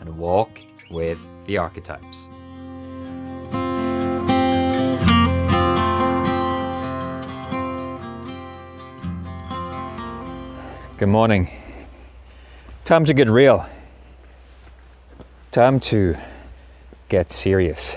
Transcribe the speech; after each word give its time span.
and 0.00 0.18
walk 0.18 0.60
with 0.90 1.20
the 1.44 1.58
archetypes. 1.58 2.28
Good 10.96 11.08
morning. 11.08 11.50
Time 12.84 13.04
to 13.04 13.14
get 13.14 13.28
real. 13.28 13.66
Time 15.50 15.80
to 15.80 16.16
get 17.08 17.30
serious. 17.30 17.96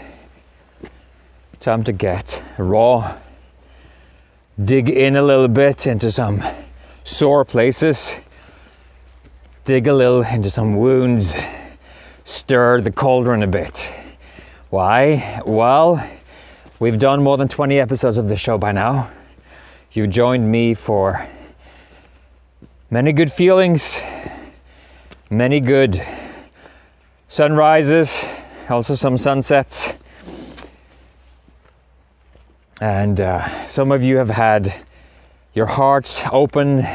Time 1.60 1.84
to 1.84 1.92
get 1.92 2.44
raw. 2.58 3.18
Dig 4.64 4.90
in 4.90 5.16
a 5.16 5.22
little 5.22 5.48
bit 5.48 5.88
into 5.88 6.12
some 6.12 6.44
sore 7.04 7.44
places. 7.44 8.16
Dig 9.66 9.88
a 9.88 9.94
little 9.94 10.22
into 10.22 10.50
some 10.50 10.76
wounds 10.76 11.36
stir 12.24 12.82
the 12.82 12.92
cauldron 12.92 13.44
a 13.44 13.48
bit. 13.48 13.94
Why? 14.70 15.42
Well, 15.46 16.08
we've 16.80 16.98
done 16.98 17.22
more 17.22 17.38
than 17.38 17.48
20 17.48 17.80
episodes 17.80 18.18
of 18.18 18.28
the 18.28 18.38
show 18.38 18.58
by 18.58 18.72
now. 18.72 19.12
You've 19.92 20.10
joined 20.10 20.52
me 20.52 20.74
for 20.74 21.28
many 22.90 23.14
good 23.14 23.32
feelings, 23.32 24.02
many 25.30 25.60
good 25.60 26.04
sunrises, 27.28 28.26
also 28.70 28.96
some 28.96 29.18
sunsets. 29.18 29.96
And 32.82 33.22
uh, 33.22 33.68
some 33.68 33.92
of 33.92 34.02
you 34.02 34.18
have 34.18 34.30
had 34.30 34.74
your 35.54 35.68
hearts 35.68 36.24
open, 36.32 36.88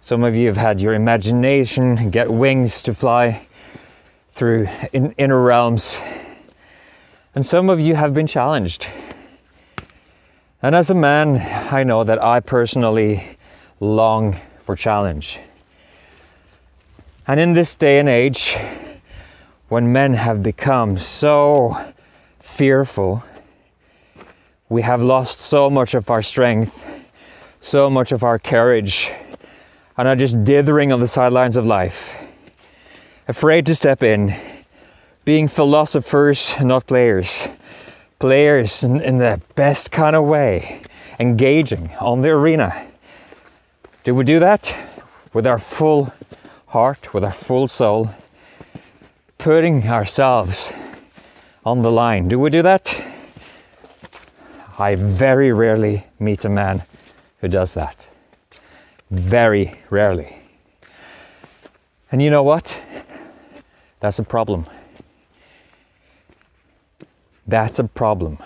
some 0.00 0.24
of 0.24 0.34
you 0.34 0.46
have 0.46 0.56
had 0.56 0.80
your 0.80 0.94
imagination 0.94 2.10
get 2.10 2.32
wings 2.32 2.82
to 2.82 2.94
fly 2.94 3.46
through 4.30 4.68
in, 4.92 5.12
inner 5.12 5.42
realms. 5.42 6.00
And 7.34 7.44
some 7.44 7.68
of 7.68 7.80
you 7.80 7.94
have 7.94 8.14
been 8.14 8.26
challenged. 8.26 8.88
And 10.62 10.74
as 10.74 10.90
a 10.90 10.94
man, 10.94 11.38
I 11.72 11.84
know 11.84 12.04
that 12.04 12.22
I 12.22 12.40
personally 12.40 13.38
long 13.80 14.38
for 14.58 14.76
challenge. 14.76 15.40
And 17.26 17.40
in 17.40 17.52
this 17.52 17.74
day 17.74 17.98
and 17.98 18.08
age, 18.08 18.56
when 19.68 19.92
men 19.92 20.14
have 20.14 20.42
become 20.42 20.96
so 20.96 21.92
fearful, 22.38 23.22
we 24.68 24.82
have 24.82 25.02
lost 25.02 25.40
so 25.40 25.70
much 25.70 25.94
of 25.94 26.10
our 26.10 26.22
strength, 26.22 26.86
so 27.60 27.88
much 27.90 28.12
of 28.12 28.22
our 28.22 28.38
courage, 28.38 29.12
and 29.96 30.08
are 30.08 30.16
just 30.16 30.42
dithering 30.44 30.92
on 30.92 31.00
the 31.00 31.08
sidelines 31.08 31.56
of 31.56 31.66
life 31.66 32.29
afraid 33.30 33.64
to 33.64 33.76
step 33.76 34.02
in, 34.02 34.34
being 35.24 35.46
philosophers, 35.46 36.60
not 36.60 36.88
players. 36.88 37.48
Players 38.18 38.82
in, 38.82 39.00
in 39.00 39.18
the 39.18 39.40
best 39.54 39.92
kind 39.92 40.16
of 40.16 40.24
way, 40.24 40.82
engaging 41.20 41.90
on 42.00 42.22
the 42.22 42.30
arena. 42.30 42.88
Do 44.02 44.16
we 44.16 44.24
do 44.24 44.40
that 44.40 44.76
with 45.32 45.46
our 45.46 45.60
full 45.60 46.12
heart, 46.66 47.14
with 47.14 47.22
our 47.22 47.30
full 47.30 47.68
soul, 47.68 48.12
putting 49.38 49.88
ourselves 49.88 50.72
on 51.64 51.82
the 51.82 51.92
line? 51.92 52.26
Do 52.26 52.36
we 52.40 52.50
do 52.50 52.62
that? 52.62 53.00
I 54.76 54.96
very 54.96 55.52
rarely 55.52 56.04
meet 56.18 56.44
a 56.44 56.48
man 56.48 56.82
who 57.40 57.46
does 57.46 57.74
that. 57.74 58.08
Very 59.08 59.78
rarely. 59.88 60.42
And 62.10 62.20
you 62.20 62.28
know 62.28 62.42
what? 62.42 62.82
That's 64.00 64.18
a 64.18 64.22
problem. 64.22 64.66
That's 67.46 67.78
a 67.78 67.84
problem. 67.84 68.38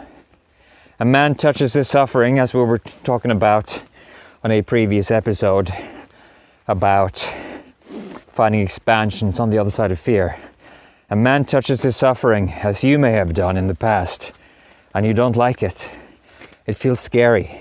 A 0.98 1.04
man 1.04 1.34
touches 1.36 1.74
his 1.74 1.88
suffering, 1.88 2.38
as 2.38 2.52
we 2.52 2.60
were 2.60 2.78
talking 2.78 3.30
about 3.30 3.82
on 4.42 4.50
a 4.50 4.62
previous 4.62 5.10
episode 5.10 5.72
about 6.66 7.18
finding 8.28 8.60
expansions 8.60 9.38
on 9.38 9.50
the 9.50 9.58
other 9.58 9.70
side 9.70 9.92
of 9.92 9.98
fear. 9.98 10.38
A 11.08 11.16
man 11.16 11.44
touches 11.44 11.82
his 11.82 11.96
suffering, 11.96 12.50
as 12.50 12.82
you 12.82 12.98
may 12.98 13.12
have 13.12 13.32
done 13.32 13.56
in 13.56 13.68
the 13.68 13.74
past, 13.74 14.32
and 14.92 15.06
you 15.06 15.14
don't 15.14 15.36
like 15.36 15.62
it. 15.62 15.88
It 16.66 16.76
feels 16.76 16.98
scary. 16.98 17.60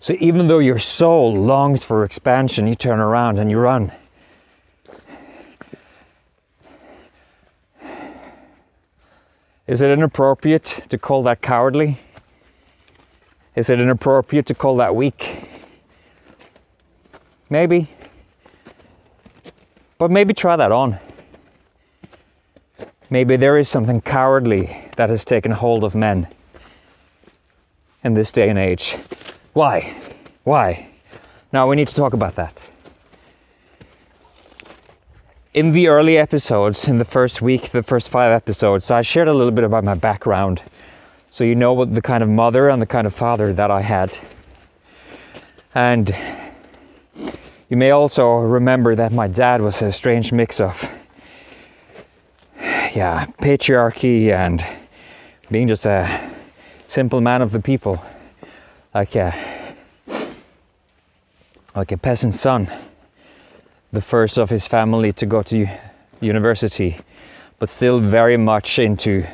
So 0.00 0.14
even 0.18 0.48
though 0.48 0.58
your 0.58 0.78
soul 0.78 1.34
longs 1.34 1.84
for 1.84 2.02
expansion, 2.02 2.66
you 2.66 2.74
turn 2.74 2.98
around 2.98 3.38
and 3.38 3.50
you 3.50 3.58
run. 3.58 3.92
Is 9.68 9.82
it 9.82 9.90
inappropriate 9.90 10.86
to 10.88 10.96
call 10.96 11.22
that 11.24 11.42
cowardly? 11.42 11.98
Is 13.54 13.68
it 13.68 13.78
inappropriate 13.78 14.46
to 14.46 14.54
call 14.54 14.78
that 14.78 14.96
weak? 14.96 15.42
Maybe. 17.50 17.90
But 19.98 20.10
maybe 20.10 20.32
try 20.32 20.56
that 20.56 20.72
on. 20.72 20.98
Maybe 23.10 23.36
there 23.36 23.58
is 23.58 23.68
something 23.68 24.00
cowardly 24.00 24.88
that 24.96 25.10
has 25.10 25.22
taken 25.22 25.52
hold 25.52 25.84
of 25.84 25.94
men 25.94 26.28
in 28.02 28.14
this 28.14 28.32
day 28.32 28.48
and 28.48 28.58
age. 28.58 28.96
Why? 29.52 29.94
Why? 30.44 30.88
Now 31.52 31.68
we 31.68 31.76
need 31.76 31.88
to 31.88 31.94
talk 31.94 32.14
about 32.14 32.36
that 32.36 32.58
in 35.58 35.72
the 35.72 35.88
early 35.88 36.16
episodes, 36.16 36.86
in 36.86 36.98
the 36.98 37.04
first 37.04 37.42
week, 37.42 37.70
the 37.70 37.82
first 37.82 38.10
five 38.10 38.30
episodes, 38.30 38.92
I 38.92 39.02
shared 39.02 39.26
a 39.26 39.34
little 39.34 39.50
bit 39.50 39.64
about 39.64 39.82
my 39.82 39.96
background. 39.96 40.62
So 41.30 41.42
you 41.42 41.56
know 41.56 41.72
what 41.72 41.96
the 41.96 42.00
kind 42.00 42.22
of 42.22 42.28
mother 42.28 42.68
and 42.68 42.80
the 42.80 42.86
kind 42.86 43.08
of 43.08 43.12
father 43.12 43.52
that 43.52 43.68
I 43.68 43.80
had. 43.80 44.16
And 45.74 46.16
you 47.68 47.76
may 47.76 47.90
also 47.90 48.36
remember 48.36 48.94
that 48.94 49.10
my 49.10 49.26
dad 49.26 49.60
was 49.60 49.82
a 49.82 49.90
strange 49.90 50.30
mix 50.30 50.60
of 50.60 50.88
yeah, 52.94 53.26
patriarchy 53.38 54.30
and 54.30 54.64
being 55.50 55.66
just 55.66 55.86
a 55.86 56.30
simple 56.86 57.20
man 57.20 57.42
of 57.42 57.50
the 57.50 57.58
people. 57.58 58.00
Like 58.94 59.16
a 59.16 59.34
like 61.74 61.90
a 61.90 61.96
peasant 61.98 62.34
son 62.34 62.70
the 63.92 64.00
first 64.00 64.38
of 64.38 64.50
his 64.50 64.68
family 64.68 65.12
to 65.14 65.26
go 65.26 65.42
to 65.42 65.66
university, 66.20 66.98
but 67.58 67.70
still 67.70 68.00
very 68.00 68.36
much 68.36 68.78
into 68.78 69.24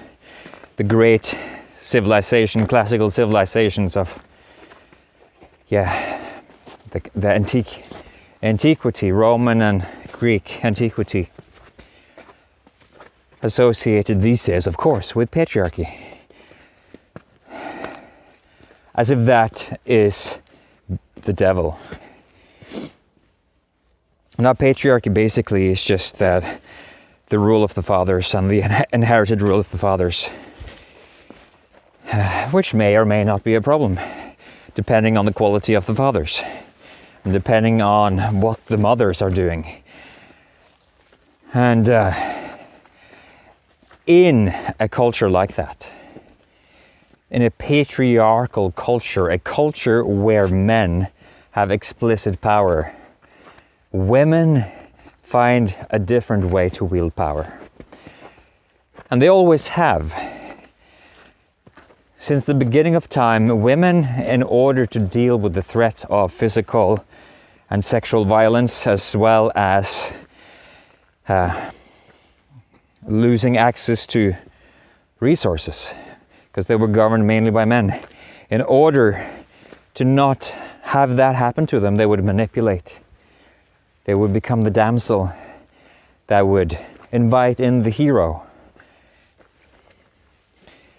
the 0.77 0.85
great 0.85 1.37
civilization, 1.79 2.67
classical 2.67 3.11
civilizations 3.11 3.97
of, 3.97 4.23
yeah, 5.69 6.21
the, 6.91 7.03
the 7.15 7.29
antique, 7.29 7.85
antiquity, 8.43 9.11
Roman 9.11 9.61
and 9.61 9.87
Greek 10.13 10.65
antiquity, 10.65 11.31
associated 13.43 14.21
these 14.21 14.45
days, 14.45 14.67
of 14.67 14.77
course, 14.77 15.15
with 15.15 15.31
patriarchy. 15.31 16.01
As 18.95 19.11
if 19.11 19.25
that 19.27 19.81
is 19.85 20.39
the 21.23 21.33
devil 21.33 21.79
now, 24.37 24.53
patriarchy 24.53 25.15
basically 25.15 25.69
is 25.69 25.85
just 25.85 26.19
that 26.19 26.61
the 27.29 27.39
rule 27.39 27.63
of 27.63 27.75
the 27.75 27.83
fathers 27.83 28.35
and 28.35 28.51
the 28.51 28.87
inherited 28.93 29.41
rule 29.41 29.61
of 29.61 29.71
the 29.71 29.79
fathers, 29.79 30.29
which 32.51 32.75
may 32.75 32.97
or 32.97 33.05
may 33.05 33.23
not 33.23 33.45
be 33.45 33.55
a 33.55 33.61
problem, 33.61 33.99
depending 34.75 35.17
on 35.17 35.25
the 35.25 35.33
quality 35.33 35.75
of 35.75 35.87
the 35.87 35.95
fathers 35.95 36.43
and 37.23 37.33
depending 37.33 37.81
on 37.81 38.41
what 38.41 38.67
the 38.67 38.77
mothers 38.77 39.23
are 39.23 39.31
doing. 39.31 39.83
And 41.53 41.89
uh, 41.89 42.13
in 44.07 44.53
a 44.81 44.89
culture 44.89 45.31
like 45.31 45.55
that, 45.55 45.93
in 47.31 47.41
a 47.43 47.51
patriarchal 47.51 48.73
culture, 48.73 49.31
a 49.31 49.39
culture 49.39 50.05
where 50.05 50.49
men 50.49 51.09
have 51.53 51.71
explicit 51.71 52.41
power 52.41 52.93
women 53.95 54.65
find 55.23 55.77
a 55.89 56.01
different 56.01 56.47
way 56.47 56.69
to 56.69 56.85
wield 56.85 57.15
power. 57.15 57.61
And 59.09 59.23
they 59.23 59.29
always 59.29 59.69
have. 59.69 60.13
Since 62.17 62.47
the 62.47 62.55
beginning 62.55 62.97
of 62.97 63.09
time, 63.09 63.47
women, 63.63 64.05
in 64.05 64.43
order 64.43 64.85
to 64.85 64.99
deal 64.99 65.39
with 65.39 65.53
the 65.53 65.63
threat 65.63 66.05
of 66.11 66.33
physical 66.33 67.05
and 67.71 67.85
sexual 67.85 68.25
violence, 68.25 68.85
as 68.85 69.15
well 69.15 69.53
as 69.55 70.13
uh, 71.29 71.71
losing 73.07 73.57
access 73.57 74.09
to 74.09 74.35
resources, 75.21 75.95
because 76.49 76.67
they 76.67 76.77
were 76.77 76.89
governed 76.89 77.29
mainly 77.29 77.53
by 77.53 77.65
men, 77.65 78.01
in 78.51 78.61
order 78.61 79.25
to 79.95 80.05
not 80.05 80.47
have 80.83 81.15
that 81.15 81.37
happen 81.37 81.65
to 81.67 81.79
them, 81.79 81.97
they 81.97 82.07
would 82.07 82.25
manipulate. 82.25 82.99
They 84.05 84.15
would 84.15 84.33
become 84.33 84.63
the 84.63 84.71
damsel 84.71 85.33
that 86.27 86.47
would 86.47 86.79
invite 87.11 87.61
in 87.61 87.83
the 87.83 87.91
hero. 87.91 88.47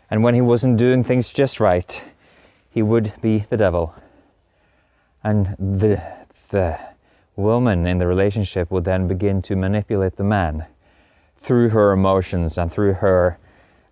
And 0.10 0.24
when 0.24 0.34
he 0.34 0.42
wasn't 0.42 0.78
doing 0.78 1.04
things 1.04 1.30
just 1.30 1.60
right, 1.60 2.04
he 2.70 2.82
would 2.82 3.14
be 3.22 3.46
the 3.50 3.58
devil. 3.58 3.96
And 5.24 5.56
the, 5.58 6.02
the 6.50 6.80
woman 7.36 7.86
in 7.88 7.98
the 7.98 8.08
relationship 8.08 8.72
would 8.72 8.86
then 8.86 9.08
begin 9.08 9.42
to 9.44 9.56
manipulate 9.56 10.18
the 10.18 10.24
man 10.24 10.66
through 11.38 11.70
her 11.70 11.92
emotions 11.92 12.58
and 12.58 12.72
through 12.72 12.94
her 12.94 13.38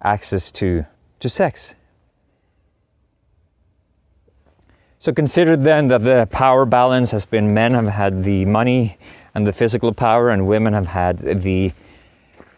access 0.01 0.51
to, 0.51 0.85
to 1.19 1.29
sex. 1.29 1.75
So 5.03 5.11
consider 5.11 5.57
then 5.57 5.87
that 5.87 6.05
the 6.05 6.29
power 6.31 6.63
balance 6.63 7.11
has 7.11 7.25
been 7.25 7.53
men 7.53 7.73
have 7.73 7.89
had 7.89 8.23
the 8.23 8.45
money 8.45 8.97
and 9.35 9.45
the 9.45 9.51
physical 9.51 9.93
power, 9.93 10.29
and 10.29 10.47
women 10.47 10.71
have 10.71 10.87
had 10.87 11.17
the 11.17 11.73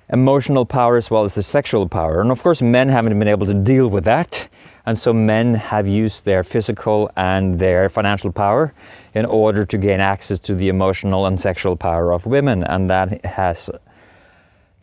emotional 0.10 0.64
power 0.64 0.96
as 0.96 1.10
well 1.10 1.24
as 1.24 1.34
the 1.34 1.42
sexual 1.42 1.90
power. 1.90 2.22
And 2.22 2.30
of 2.30 2.44
course, 2.44 2.62
men 2.62 2.90
haven't 2.90 3.18
been 3.18 3.28
able 3.28 3.48
to 3.48 3.56
deal 3.56 3.88
with 3.88 4.04
that. 4.04 4.48
And 4.86 4.96
so 4.96 5.12
men 5.12 5.56
have 5.56 5.88
used 5.88 6.26
their 6.26 6.44
physical 6.44 7.10
and 7.18 7.58
their 7.58 7.90
financial 7.90 8.32
power 8.32 8.76
in 9.16 9.26
order 9.26 9.66
to 9.66 9.78
gain 9.80 10.00
access 10.00 10.38
to 10.42 10.54
the 10.54 10.70
emotional 10.70 11.26
and 11.26 11.42
sexual 11.42 11.76
power 11.76 12.14
of 12.14 12.28
women. 12.28 12.64
And 12.64 12.92
that 12.92 13.26
has 13.26 13.72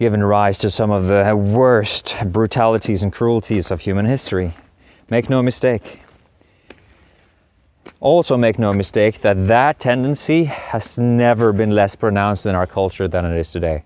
given 0.00 0.24
rise 0.24 0.58
to 0.58 0.68
some 0.68 0.90
of 0.90 1.06
the 1.06 1.36
worst 1.36 2.16
brutalities 2.26 3.04
and 3.04 3.12
cruelties 3.12 3.70
of 3.70 3.82
human 3.82 4.06
history. 4.06 4.52
Make 5.08 5.30
no 5.30 5.44
mistake. 5.44 6.01
Also, 8.02 8.36
make 8.36 8.58
no 8.58 8.72
mistake 8.72 9.20
that 9.20 9.46
that 9.46 9.78
tendency 9.78 10.42
has 10.46 10.98
never 10.98 11.52
been 11.52 11.70
less 11.70 11.94
pronounced 11.94 12.46
in 12.46 12.56
our 12.56 12.66
culture 12.66 13.06
than 13.06 13.24
it 13.24 13.38
is 13.38 13.52
today. 13.52 13.84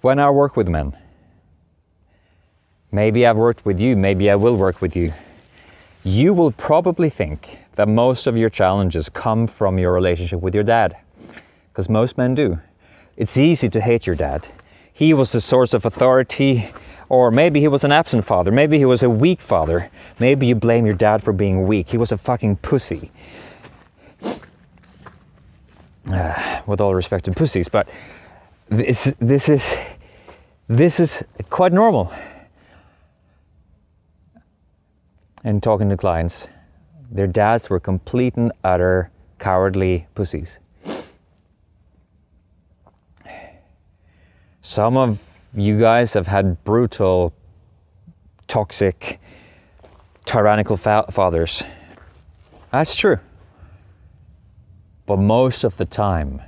When 0.00 0.20
I 0.20 0.30
work 0.30 0.56
with 0.56 0.68
men, 0.68 0.96
maybe 2.92 3.26
I've 3.26 3.36
worked 3.36 3.66
with 3.66 3.80
you, 3.80 3.96
maybe 3.96 4.30
I 4.30 4.36
will 4.36 4.54
work 4.54 4.80
with 4.80 4.94
you, 4.94 5.12
you 6.04 6.32
will 6.32 6.52
probably 6.52 7.10
think 7.10 7.58
that 7.74 7.88
most 7.88 8.28
of 8.28 8.36
your 8.36 8.48
challenges 8.48 9.08
come 9.08 9.48
from 9.48 9.76
your 9.76 9.92
relationship 9.92 10.40
with 10.40 10.54
your 10.54 10.62
dad, 10.62 10.96
because 11.72 11.88
most 11.88 12.16
men 12.16 12.36
do. 12.36 12.60
It's 13.16 13.36
easy 13.36 13.68
to 13.70 13.80
hate 13.80 14.06
your 14.06 14.14
dad. 14.14 14.46
He 14.92 15.12
was 15.12 15.32
the 15.32 15.40
source 15.40 15.74
of 15.74 15.84
authority, 15.84 16.70
or 17.08 17.30
maybe 17.30 17.60
he 17.60 17.68
was 17.68 17.84
an 17.84 17.92
absent 17.92 18.24
father. 18.24 18.50
Maybe 18.50 18.78
he 18.78 18.84
was 18.84 19.02
a 19.02 19.10
weak 19.10 19.40
father. 19.40 19.90
Maybe 20.18 20.46
you 20.46 20.54
blame 20.54 20.84
your 20.84 20.94
dad 20.94 21.22
for 21.22 21.32
being 21.32 21.66
weak. 21.66 21.88
He 21.88 21.96
was 21.96 22.12
a 22.12 22.18
fucking 22.18 22.56
pussy. 22.56 23.10
Uh, 26.10 26.62
with 26.66 26.80
all 26.80 26.94
respect 26.94 27.26
to 27.26 27.32
pussies, 27.32 27.68
but 27.68 27.86
this, 28.70 29.14
this 29.18 29.50
is 29.50 29.76
this 30.68 31.00
is 31.00 31.24
quite 31.50 31.72
normal. 31.72 32.12
And 35.44 35.62
talking 35.62 35.88
to 35.90 35.96
clients, 35.96 36.48
their 37.10 37.26
dads 37.26 37.70
were 37.70 37.80
complete 37.80 38.36
and 38.36 38.52
utter 38.64 39.10
cowardly 39.38 40.06
pussies. 40.14 40.58
Some 44.60 44.96
of 44.96 45.27
you 45.54 45.78
guys 45.78 46.14
have 46.14 46.26
had 46.26 46.62
brutal, 46.64 47.32
toxic, 48.46 49.18
tyrannical 50.24 50.76
fa- 50.76 51.06
fathers. 51.10 51.62
That's 52.70 52.96
true. 52.96 53.18
But 55.06 55.18
most 55.18 55.64
of 55.64 55.76
the 55.78 55.86
time, 55.86 56.42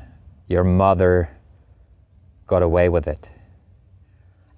your 0.49 0.64
mother 0.64 1.31
got 2.47 2.62
away 2.62 2.88
with 2.88 3.08
it. 3.08 3.31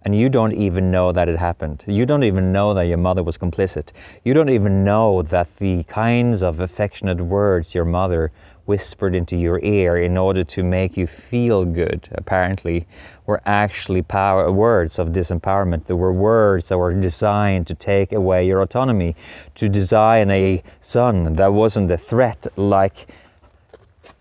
And 0.04 0.16
you 0.16 0.28
don't 0.28 0.52
even 0.52 0.90
know 0.90 1.12
that 1.12 1.28
it 1.28 1.38
happened. 1.38 1.84
You 1.86 2.04
don't 2.06 2.24
even 2.24 2.52
know 2.52 2.74
that 2.74 2.82
your 2.82 2.98
mother 2.98 3.22
was 3.22 3.38
complicit. 3.38 3.92
You 4.24 4.34
don't 4.34 4.48
even 4.48 4.84
know 4.84 5.22
that 5.22 5.56
the 5.56 5.84
kinds 5.84 6.42
of 6.42 6.58
affectionate 6.58 7.20
words 7.20 7.74
your 7.74 7.84
mother 7.84 8.32
whispered 8.64 9.14
into 9.14 9.36
your 9.36 9.60
ear 9.62 9.96
in 9.96 10.16
order 10.16 10.44
to 10.44 10.62
make 10.62 10.96
you 10.96 11.06
feel 11.06 11.64
good, 11.64 12.08
apparently, 12.12 12.86
were 13.26 13.40
actually 13.46 14.02
power, 14.02 14.50
words 14.50 14.98
of 14.98 15.08
disempowerment. 15.08 15.86
They 15.86 15.94
were 15.94 16.12
words 16.12 16.68
that 16.68 16.78
were 16.78 16.92
designed 16.92 17.66
to 17.68 17.74
take 17.74 18.12
away 18.12 18.46
your 18.46 18.60
autonomy, 18.60 19.14
to 19.56 19.68
design 19.68 20.30
a 20.30 20.62
son 20.80 21.34
that 21.34 21.52
wasn't 21.52 21.90
a 21.90 21.98
threat 21.98 22.46
like, 22.56 23.06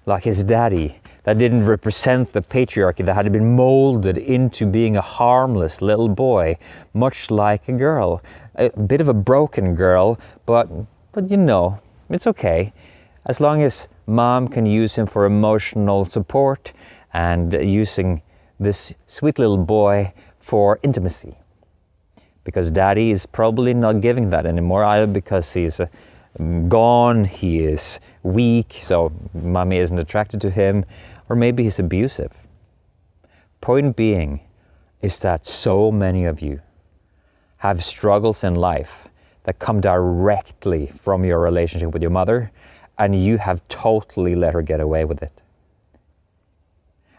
like 0.06 0.24
his 0.24 0.44
daddy, 0.44 1.01
that 1.24 1.38
didn't 1.38 1.66
represent 1.66 2.34
the 2.34 2.42
patriarchy, 2.42 3.06
that 3.06 3.14
had 3.14 3.32
been 3.32 3.56
molded 3.56 4.18
into 4.18 4.66
being 4.66 4.98
a 4.98 5.02
harmless 5.02 5.82
little 5.82 6.10
boy, 6.10 6.58
much 6.94 7.30
like 7.30 7.68
a 7.68 7.74
girl. 7.74 8.22
A 8.56 8.70
bit 8.70 9.02
of 9.02 9.08
a 9.08 9.14
broken 9.14 9.76
girl, 9.76 10.20
but, 10.46 10.68
but 11.12 11.30
you 11.30 11.38
know, 11.38 11.80
it's 12.10 12.28
okay. 12.28 12.74
As 13.26 13.40
long 13.40 13.62
as 13.62 13.88
mom 14.08 14.48
can 14.48 14.66
use 14.66 14.98
him 14.98 15.06
for 15.06 15.26
emotional 15.26 16.06
support 16.06 16.74
and 17.14 17.54
using 17.54 18.22
this 18.60 18.96
sweet 19.08 19.38
little 19.38 19.58
boy 19.58 20.14
for 20.40 20.80
intimacy. 20.82 21.38
Because 22.44 22.72
daddy 22.72 23.12
is 23.12 23.28
probably 23.28 23.74
not 23.74 24.02
giving 24.02 24.32
that 24.32 24.48
anymore, 24.48 24.84
either 24.84 25.06
because 25.06 25.54
he's 25.54 25.80
uh, 25.80 25.86
gone, 26.68 27.26
he 27.26 27.60
is 27.60 28.00
weak, 28.24 28.74
so 28.74 29.12
mommy 29.34 29.78
isn't 29.78 30.00
attracted 30.00 30.42
to 30.42 30.50
him, 30.50 30.86
or 31.30 31.36
maybe 31.36 31.64
he's 31.64 31.80
abusive. 31.80 32.32
Point 33.60 33.96
being 33.96 34.42
is 35.02 35.20
that 35.20 35.46
so 35.46 35.92
many 35.92 36.26
of 36.26 36.42
you 36.42 36.62
have 37.58 37.84
struggles 37.84 38.44
in 38.44 38.56
life 38.56 39.08
that 39.44 39.60
come 39.60 39.82
directly 39.82 40.88
from 40.88 41.26
your 41.26 41.40
relationship 41.40 41.92
with 41.92 42.02
your 42.02 42.12
mother 42.12 42.52
and 42.98 43.16
you 43.16 43.38
have 43.38 43.68
totally 43.68 44.36
let 44.36 44.54
her 44.54 44.62
get 44.62 44.80
away 44.80 45.06
with 45.06 45.24
it. 45.24 45.42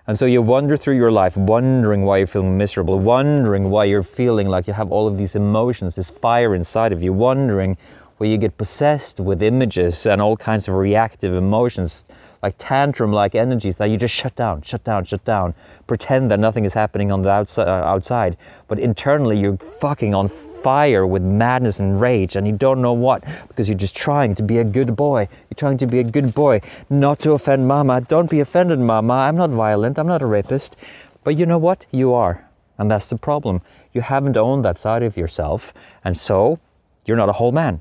And 0.07 0.19
so 0.19 0.26
you 0.26 0.42
wander 0.42 0.76
through 0.76 0.97
your 0.97 1.12
life 1.12 1.37
wondering 1.37 2.02
why 2.02 2.19
you're 2.19 2.26
feeling 2.26 2.59
miserable, 2.59 2.99
wondering 2.99 3.71
why 3.71 3.85
you're 3.85 4.02
feeling 4.02 4.49
like 4.49 4.66
you 4.66 4.73
have 4.73 4.90
all 4.90 5.07
of 5.07 5.16
these 5.16 5.37
emotions, 5.37 5.95
this 5.95 6.11
fire 6.11 6.54
inside 6.54 6.92
of 6.92 7.02
you, 7.02 7.12
wondering 7.12 7.76
why 8.23 8.29
you 8.29 8.38
get 8.38 8.57
possessed 8.57 9.19
with 9.19 9.43
images 9.43 10.07
and 10.07 10.23
all 10.23 10.37
kinds 10.37 10.69
of 10.69 10.75
reactive 10.76 11.35
emotions 11.35 12.05
like 12.41 12.55
tantrum 12.57 13.12
like 13.12 13.35
energies 13.35 13.76
that 13.76 13.87
you 13.87 13.97
just 13.97 14.14
shut 14.14 14.35
down, 14.37 14.62
shut 14.62 14.85
down, 14.85 15.05
shut 15.05 15.25
down, 15.25 15.55
pretend 15.88 16.31
that 16.31 16.38
nothing 16.38 16.64
is 16.64 16.75
happening 16.75 17.11
on 17.11 17.23
the 17.23 17.31
outside, 17.31 17.67
uh, 17.67 17.85
outside, 17.85 18.37
but 18.69 18.79
internally 18.79 19.38
you're 19.38 19.57
fucking 19.57 20.14
on 20.14 20.29
fire 20.29 21.05
with 21.05 21.23
madness 21.23 21.81
and 21.81 22.00
rage 22.00 22.37
and 22.37 22.47
you 22.47 22.52
don't 22.52 22.81
know 22.81 22.93
what 22.93 23.25
because 23.49 23.69
you're 23.69 23.79
just 23.79 23.97
trying 23.97 24.37
to 24.37 24.43
be 24.43 24.59
a 24.59 24.64
good 24.64 24.95
boy. 24.95 25.29
You're 25.49 25.57
trying 25.57 25.79
to 25.79 25.87
be 25.87 25.99
a 25.99 26.05
good 26.05 26.33
boy, 26.33 26.61
not 26.88 27.19
to 27.21 27.33
offend 27.33 27.67
mama. 27.67 28.02
Don't 28.02 28.31
be 28.31 28.38
offended, 28.38 28.79
mama. 28.79 29.14
I'm 29.14 29.37
not 29.37 29.50
violent, 29.50 29.99
I'm 29.99 30.07
not 30.07 30.23
a 30.23 30.26
rapist. 30.26 30.76
But 31.25 31.37
you 31.37 31.47
know 31.47 31.59
what? 31.59 31.87
You 31.91 32.12
are. 32.12 32.49
And 32.79 32.88
that's 32.88 33.09
the 33.09 33.17
problem. 33.17 33.62
You 33.93 34.00
haven't 34.00 34.37
owned 34.37 34.64
that 34.64 34.79
side 34.79 35.02
of 35.02 35.17
yourself, 35.17 35.73
and 36.05 36.17
so 36.17 36.59
you're 37.05 37.17
not 37.17 37.29
a 37.29 37.35
whole 37.35 37.52
man 37.52 37.81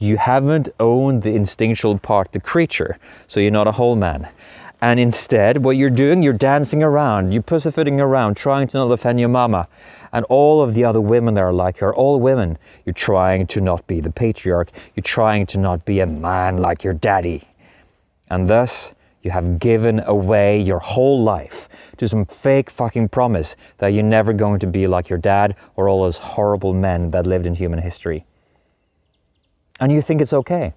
you 0.00 0.16
haven't 0.16 0.70
owned 0.80 1.22
the 1.22 1.34
instinctual 1.34 1.98
part, 1.98 2.32
the 2.32 2.40
creature, 2.40 2.98
so 3.28 3.38
you're 3.38 3.50
not 3.50 3.68
a 3.68 3.72
whole 3.72 3.94
man. 3.94 4.28
And 4.80 4.98
instead, 4.98 5.58
what 5.58 5.76
you're 5.76 5.90
doing, 5.90 6.22
you're 6.22 6.32
dancing 6.32 6.82
around, 6.82 7.34
you're 7.34 7.42
pussyfooting 7.42 8.00
around, 8.00 8.38
trying 8.38 8.66
to 8.68 8.78
not 8.78 8.90
offend 8.90 9.20
your 9.20 9.28
mama. 9.28 9.68
And 10.10 10.24
all 10.30 10.62
of 10.62 10.72
the 10.72 10.84
other 10.84 11.02
women 11.02 11.34
that 11.34 11.42
are 11.42 11.52
like 11.52 11.78
her, 11.78 11.94
all 11.94 12.18
women, 12.18 12.56
you're 12.86 12.94
trying 12.94 13.46
to 13.48 13.60
not 13.60 13.86
be 13.86 14.00
the 14.00 14.10
patriarch, 14.10 14.70
you're 14.96 15.02
trying 15.02 15.44
to 15.46 15.58
not 15.58 15.84
be 15.84 16.00
a 16.00 16.06
man 16.06 16.56
like 16.56 16.82
your 16.82 16.94
daddy. 16.94 17.46
And 18.30 18.48
thus, 18.48 18.94
you 19.20 19.32
have 19.32 19.58
given 19.58 20.00
away 20.06 20.62
your 20.62 20.78
whole 20.78 21.22
life 21.22 21.68
to 21.98 22.08
some 22.08 22.24
fake 22.24 22.70
fucking 22.70 23.10
promise 23.10 23.54
that 23.78 23.88
you're 23.88 24.02
never 24.02 24.32
going 24.32 24.60
to 24.60 24.66
be 24.66 24.86
like 24.86 25.10
your 25.10 25.18
dad 25.18 25.56
or 25.76 25.90
all 25.90 26.04
those 26.04 26.16
horrible 26.16 26.72
men 26.72 27.10
that 27.10 27.26
lived 27.26 27.44
in 27.44 27.54
human 27.54 27.80
history 27.80 28.24
and 29.80 29.90
you 29.90 30.02
think 30.02 30.20
it's 30.20 30.32
okay. 30.32 30.74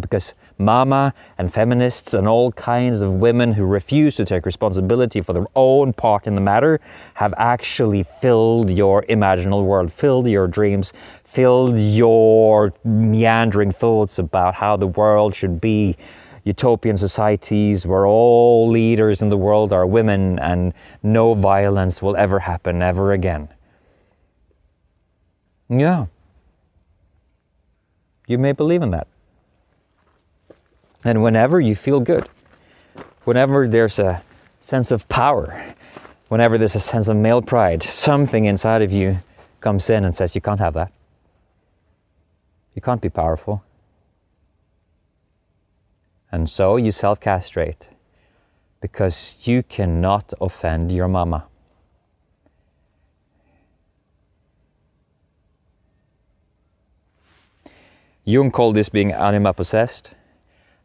Because 0.00 0.34
mama 0.58 1.14
and 1.38 1.52
feminists 1.52 2.14
and 2.14 2.26
all 2.26 2.50
kinds 2.52 3.00
of 3.00 3.14
women 3.14 3.52
who 3.52 3.64
refuse 3.64 4.16
to 4.16 4.24
take 4.24 4.44
responsibility 4.44 5.20
for 5.20 5.32
their 5.32 5.46
own 5.54 5.92
part 5.92 6.26
in 6.26 6.34
the 6.34 6.40
matter 6.40 6.80
have 7.14 7.32
actually 7.36 8.02
filled 8.02 8.70
your 8.70 9.02
imaginal 9.04 9.64
world, 9.64 9.92
filled 9.92 10.26
your 10.26 10.48
dreams, 10.48 10.92
filled 11.24 11.78
your 11.78 12.72
meandering 12.82 13.70
thoughts 13.70 14.18
about 14.18 14.56
how 14.56 14.76
the 14.76 14.88
world 14.88 15.32
should 15.32 15.60
be. 15.60 15.96
Utopian 16.42 16.98
societies 16.98 17.86
where 17.86 18.04
all 18.04 18.68
leaders 18.68 19.22
in 19.22 19.28
the 19.28 19.36
world 19.36 19.72
are 19.72 19.86
women 19.86 20.38
and 20.40 20.74
no 21.02 21.34
violence 21.34 22.02
will 22.02 22.16
ever 22.16 22.40
happen 22.40 22.82
ever 22.82 23.12
again. 23.12 23.48
Yeah. 25.70 26.06
You 28.26 28.38
may 28.38 28.52
believe 28.52 28.82
in 28.82 28.90
that. 28.90 29.06
And 31.04 31.22
whenever 31.22 31.60
you 31.60 31.74
feel 31.74 32.00
good, 32.00 32.28
whenever 33.24 33.68
there's 33.68 33.98
a 33.98 34.22
sense 34.60 34.90
of 34.90 35.08
power, 35.08 35.74
whenever 36.28 36.56
there's 36.56 36.74
a 36.74 36.80
sense 36.80 37.08
of 37.08 37.16
male 37.16 37.42
pride, 37.42 37.82
something 37.82 38.46
inside 38.46 38.80
of 38.80 38.90
you 38.90 39.18
comes 39.60 39.90
in 39.90 40.04
and 40.04 40.14
says, 40.14 40.34
You 40.34 40.40
can't 40.40 40.60
have 40.60 40.74
that. 40.74 40.92
You 42.74 42.82
can't 42.82 43.00
be 43.00 43.10
powerful. 43.10 43.62
And 46.32 46.48
so 46.48 46.76
you 46.76 46.90
self 46.90 47.20
castrate 47.20 47.88
because 48.80 49.46
you 49.46 49.62
cannot 49.62 50.32
offend 50.40 50.90
your 50.90 51.08
mama. 51.08 51.44
Jung 58.26 58.50
called 58.50 58.74
this 58.74 58.88
being 58.88 59.12
anima 59.12 59.52
possessed. 59.52 60.12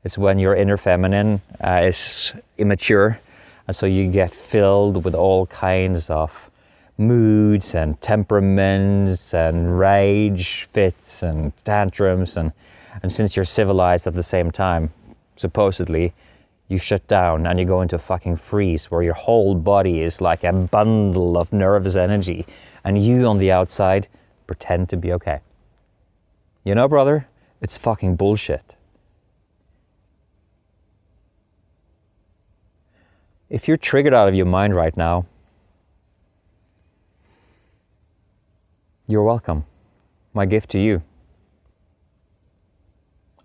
It's 0.04 0.18
when 0.18 0.40
your 0.40 0.56
inner 0.56 0.76
feminine 0.76 1.42
uh, 1.64 1.84
is 1.86 2.34
immature, 2.58 3.22
and 3.66 3.74
so 3.74 3.86
you 3.86 4.12
get 4.12 4.34
filled 4.34 5.06
with 5.06 5.16
all 5.16 5.48
kinds 5.48 6.10
of 6.10 6.52
moods 6.98 7.74
and 7.76 8.00
temperaments 8.02 9.34
and 9.34 9.80
rage 9.80 10.66
fits 10.66 11.24
and 11.24 11.56
tantrums, 11.64 12.36
and, 12.36 12.52
and 13.02 13.10
since 13.10 13.38
you're 13.38 13.46
civilized 13.46 14.06
at 14.06 14.16
the 14.16 14.24
same 14.24 14.52
time, 14.52 14.92
supposedly, 15.38 16.14
you 16.68 16.78
shut 16.78 17.08
down 17.08 17.48
and 17.48 17.58
you 17.58 17.64
go 17.64 17.82
into 17.82 17.96
a 17.96 18.00
fucking 18.00 18.36
freeze 18.36 18.92
where 18.92 19.02
your 19.02 19.14
whole 19.14 19.56
body 19.56 20.02
is 20.02 20.20
like 20.20 20.44
a 20.44 20.52
bundle 20.52 21.38
of 21.38 21.54
nervous 21.54 21.96
energy, 21.96 22.46
and 22.84 23.02
you 23.02 23.26
on 23.28 23.38
the 23.38 23.50
outside 23.50 24.10
pretend 24.46 24.90
to 24.90 24.98
be 24.98 25.14
okay. 25.14 25.40
You 26.70 26.76
know, 26.76 26.88
brother, 26.88 27.28
it's 27.62 27.80
fucking 27.80 28.16
bullshit. 28.16 28.76
If 33.50 33.68
you're 33.68 33.76
triggered 33.76 34.14
out 34.14 34.28
of 34.28 34.36
your 34.36 34.46
mind 34.46 34.76
right 34.76 34.96
now, 34.96 35.26
you're 39.08 39.24
welcome. 39.24 39.66
My 40.36 40.46
gift 40.46 40.70
to 40.70 40.80
you. 40.80 41.02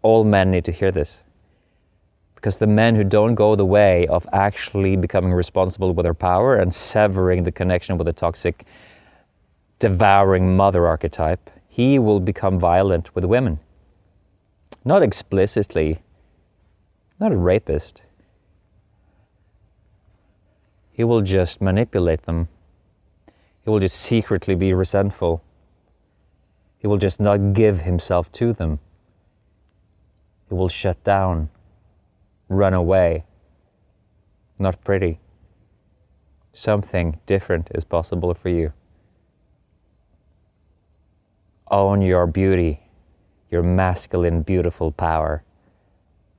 All 0.03 0.25
men 0.25 0.51
need 0.51 0.67
to 0.67 0.73
hear 0.73 0.93
this. 0.93 1.23
Because 2.35 2.59
the 2.59 2.67
men 2.67 2.95
who 2.95 3.05
don't 3.05 3.35
go 3.35 3.57
the 3.57 3.65
way 3.65 4.07
of 4.09 4.27
actually 4.35 4.97
becoming 4.97 5.33
responsible 5.33 5.95
with 5.95 6.05
their 6.05 6.13
power 6.13 6.57
and 6.57 6.75
severing 6.75 7.45
the 7.45 7.53
connection 7.53 7.97
with 7.97 8.05
the 8.07 8.13
toxic, 8.13 8.67
devouring 9.79 10.55
mother 10.55 10.87
archetype, 10.87 11.49
he 11.75 11.99
will 11.99 12.21
become 12.21 12.57
violent 12.57 13.13
with 13.17 13.25
women. 13.25 13.59
Not 14.85 15.03
explicitly, 15.03 16.03
not 17.19 17.33
a 17.33 17.37
rapist, 17.37 18.03
he 20.93 21.03
will 21.03 21.21
just 21.21 21.61
manipulate 21.61 22.27
them. 22.27 22.47
He 23.65 23.71
will 23.71 23.81
just 23.81 23.97
secretly 23.97 24.55
be 24.55 24.73
resentful. 24.73 25.43
He 26.79 26.87
will 26.87 26.99
just 26.99 27.19
not 27.19 27.55
give 27.55 27.81
himself 27.81 28.31
to 28.35 28.53
them. 28.53 28.79
He 30.49 30.55
will 30.55 30.69
shut 30.69 31.03
down, 31.03 31.49
run 32.49 32.73
away. 32.73 33.25
Not 34.61 34.85
pretty. 34.85 35.19
Something 36.53 37.19
different 37.27 37.69
is 37.75 37.85
possible 37.85 38.33
for 38.33 38.49
you. 38.49 38.73
Own 41.71 42.03
your 42.03 42.27
beauty, 42.27 42.81
your 43.51 43.63
masculine, 43.63 44.43
beautiful 44.43 44.93
power. 44.93 45.43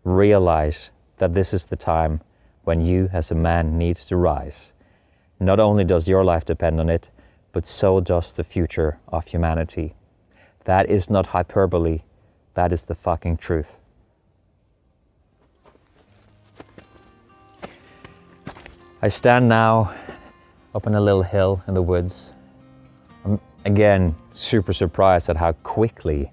Realize 0.03 0.91
that 1.17 1.33
this 1.33 1.53
is 1.53 1.65
the 1.65 1.75
time 1.75 2.21
when 2.63 2.85
you, 2.85 3.09
as 3.11 3.31
a 3.31 3.35
man, 3.35 3.77
needs 3.77 4.05
to 4.05 4.15
rise. 4.15 4.73
Not 5.39 5.59
only 5.59 5.83
does 5.83 6.07
your 6.07 6.23
life 6.23 6.45
depend 6.45 6.79
on 6.79 6.89
it, 6.89 7.09
but 7.51 7.65
so 7.65 7.99
does 8.01 8.33
the 8.33 8.43
future 8.43 8.99
of 9.07 9.27
humanity. 9.27 9.95
That 10.65 10.89
is 10.89 11.09
not 11.09 11.27
hyperbole, 11.27 12.01
that 12.53 12.71
is 12.71 12.83
the 12.83 12.95
fucking 12.95 13.37
truth. 13.37 13.77
I 19.01 19.07
stand 19.07 19.47
now 19.47 19.93
up 20.73 20.87
on 20.87 20.95
a 20.95 21.01
little 21.01 21.23
hill 21.23 21.63
in 21.67 21.73
the 21.73 21.81
woods. 21.81 22.31
Again 23.65 24.15
super 24.33 24.73
surprised 24.73 25.29
at 25.29 25.37
how 25.37 25.53
quickly 25.63 26.31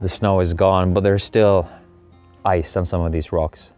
the 0.00 0.08
snow 0.08 0.40
is 0.40 0.54
gone, 0.54 0.92
but 0.92 1.02
there's 1.02 1.24
still 1.24 1.68
ice 2.44 2.76
on 2.76 2.84
some 2.84 3.00
of 3.00 3.12
these 3.12 3.32
rocks 3.32 3.72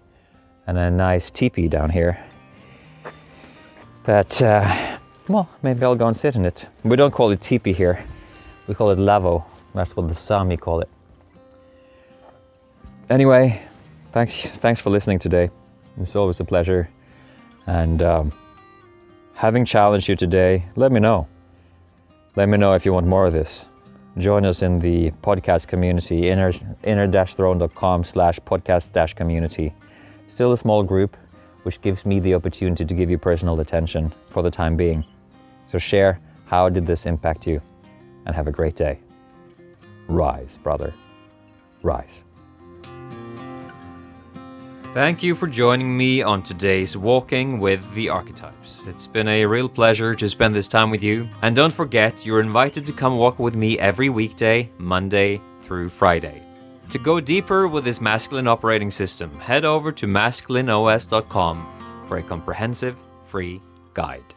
and 0.67 0.79
a 0.79 0.91
nice 0.91 1.31
teepee 1.31 1.69
down 1.69 1.91
here. 1.91 2.19
But, 4.05 4.43
uh, 4.43 4.99
well, 5.29 5.49
maybe 5.63 5.85
I'll 5.85 5.95
go 5.95 6.07
and 6.09 6.17
sit 6.17 6.35
in 6.35 6.45
it. 6.45 6.67
We 6.83 6.97
don't 6.97 7.13
call 7.13 7.31
it 7.31 7.41
teepee 7.41 7.73
here, 7.73 8.05
we 8.67 8.75
call 8.75 8.91
it 8.91 8.99
lavvu. 8.99 9.45
That's 9.75 9.97
what 9.97 10.09
the 10.09 10.15
Sami 10.15 10.57
call 10.57 10.81
it. 10.81 10.89
Anyway, 13.09 13.63
thanks, 14.13 14.59
thanks 14.59 14.81
for 14.81 14.91
listening 14.91 15.19
today. 15.19 15.51
It's 15.97 16.17
always 16.17 16.41
a 16.41 16.45
pleasure. 16.45 16.89
And 17.67 18.03
um, 18.03 18.33
having 19.35 19.65
challenged 19.65 20.09
you 20.09 20.17
today, 20.17 20.65
let 20.77 20.93
me 20.93 21.01
know. 21.01 21.27
Let 22.35 22.49
me 22.49 22.57
know 22.57 22.73
if 22.73 22.87
you 22.87 22.95
want 22.95 23.07
more 23.07 23.27
of 23.27 23.35
this. 23.35 23.67
Join 24.17 24.47
us 24.47 24.63
in 24.63 24.79
the 24.79 25.11
podcast 25.23 25.69
community, 25.69 26.29
inner, 26.29 26.51
inner-throne.com 26.83 28.05
slash 28.05 28.39
podcast-community. 28.41 29.75
Still 30.29 30.53
a 30.53 30.57
small 30.57 30.83
group, 30.83 31.17
which 31.65 31.81
gives 31.83 32.07
me 32.07 32.21
the 32.21 32.35
opportunity 32.35 32.87
to 32.87 32.95
give 32.95 33.11
you 33.11 33.19
personal 33.19 33.61
attention 33.61 34.15
for 34.31 34.43
the 34.43 34.51
time 34.51 34.77
being. 34.77 35.05
So 35.67 35.77
share 35.77 36.21
how 36.47 36.71
did 36.71 36.87
this 36.87 37.05
impact 37.05 37.47
you 37.47 37.61
and 38.25 38.35
have 38.35 38.47
a 38.47 38.53
great 38.53 38.77
day. 38.77 38.99
Rise, 40.09 40.57
brother. 40.57 40.95
Rise. 41.83 42.25
Thank 44.93 45.23
you 45.23 45.35
for 45.35 45.47
joining 45.47 45.97
me 45.97 46.21
on 46.21 46.43
today's 46.43 46.99
Walking 46.99 47.59
with 47.59 47.95
the 47.95 48.11
Archetypes. 48.11 48.85
It's 48.87 49.07
been 49.07 49.27
a 49.27 49.47
real 49.47 49.67
pleasure 49.67 50.15
to 50.15 50.29
spend 50.29 50.55
this 50.55 50.69
time 50.69 50.91
with 50.91 51.03
you. 51.03 51.27
And 51.41 51.57
don't 51.57 51.73
forget, 51.73 52.27
you're 52.27 52.43
invited 52.43 52.85
to 52.85 52.93
come 52.93 53.17
walk 53.17 53.39
with 53.39 53.57
me 53.57 53.79
every 53.79 54.11
weekday, 54.11 54.71
Monday 54.77 55.41
through 55.63 55.89
Friday. 55.89 56.43
To 56.91 56.99
go 56.99 57.21
deeper 57.21 57.69
with 57.69 57.85
this 57.85 58.03
masculine 58.03 58.47
operating 58.47 58.91
system, 58.91 59.41
head 59.41 59.65
over 59.65 59.93
to 59.93 60.07
masculineos.com 60.07 62.05
for 62.07 62.19
a 62.19 62.23
comprehensive 62.23 63.03
free 63.25 63.63
guide. 63.95 64.35